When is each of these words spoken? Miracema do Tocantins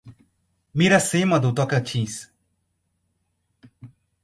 Miracema 0.73 1.39
do 1.39 1.53
Tocantins 1.53 2.33